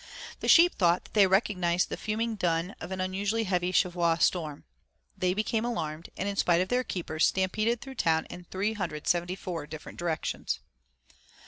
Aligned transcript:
The 0.39 0.47
sheep 0.47 0.73
thought 0.73 1.03
that 1.03 1.13
they 1.13 1.27
recognized 1.27 1.89
the 1.89 1.95
fuming 1.95 2.35
dun 2.35 2.73
of 2.81 2.91
an 2.91 2.99
unusually 2.99 3.43
heavy 3.43 3.71
Cheviot 3.71 4.23
storm. 4.23 4.63
They 5.15 5.35
became 5.35 5.63
alarmed, 5.63 6.09
and 6.17 6.27
in 6.27 6.35
spite 6.37 6.59
of 6.59 6.69
their 6.69 6.83
keepers 6.83 7.27
stampeded 7.27 7.81
through 7.81 7.93
the 7.93 8.01
town 8.01 8.25
in 8.25 8.45
374 8.45 9.67
different 9.67 9.99
directions. 9.99 10.59